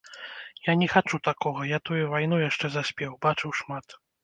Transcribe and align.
Я 0.69 0.73
не 0.81 0.87
хачу 0.93 1.19
такога, 1.29 1.67
я 1.75 1.79
тую 1.91 2.01
вайну 2.15 2.41
яшчэ 2.49 2.67
заспеў, 2.79 3.11
бачыў 3.29 3.57
шмат. 3.63 3.99